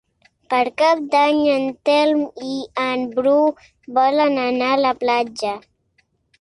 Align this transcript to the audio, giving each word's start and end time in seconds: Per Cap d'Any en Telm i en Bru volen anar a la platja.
Per 0.51 0.61
Cap 0.81 1.03
d'Any 1.15 1.41
en 1.55 1.67
Telm 1.89 2.23
i 2.53 2.57
en 2.87 3.05
Bru 3.19 3.37
volen 4.01 4.43
anar 4.49 4.73
a 4.79 4.83
la 4.89 4.99
platja. 5.07 5.57